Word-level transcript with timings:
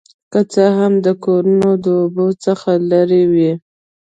که 0.31 0.39
څه 0.51 0.63
هم 0.77 0.93
دا 1.05 1.13
کورونه 1.25 1.69
د 1.83 1.85
اوبو 2.01 2.27
څخه 2.45 2.69
لرې 2.91 3.23
وي 3.33 3.51